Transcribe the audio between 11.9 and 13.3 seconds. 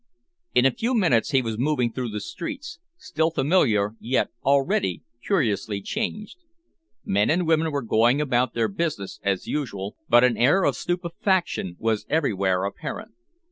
everywhere apparent.